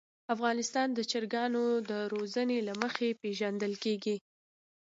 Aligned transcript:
افغانستان 0.35 0.87
د 0.93 0.99
چرګانو 1.11 1.63
د 1.89 1.91
روزنې 2.13 2.57
له 2.67 2.73
مخې 2.81 3.09
پېژندل 3.21 3.73
کېږي. 3.83 4.15